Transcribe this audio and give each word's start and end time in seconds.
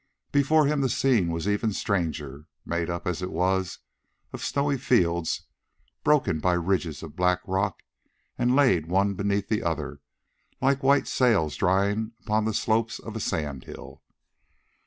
Before 0.31 0.65
him 0.65 0.81
the 0.81 0.89
scene 0.89 1.27
was 1.31 1.47
even 1.47 1.73
stranger, 1.73 2.47
made 2.65 2.89
up 2.89 3.05
as 3.05 3.21
it 3.21 3.31
was 3.31 3.77
of 4.33 4.41
snowy 4.43 4.79
fields 4.79 5.43
broken 6.03 6.39
by 6.39 6.53
ridges 6.53 7.03
of 7.03 7.15
black 7.15 7.39
rock, 7.45 7.83
and 8.35 8.55
laid 8.55 8.87
one 8.87 9.13
beneath 9.13 9.47
the 9.47 9.61
other 9.61 10.01
like 10.59 10.81
white 10.81 11.07
sails 11.07 11.55
drying 11.55 12.13
upon 12.21 12.45
the 12.45 12.53
slopes 12.55 12.97
of 12.97 13.15
a 13.15 13.19
sandhill. 13.19 14.01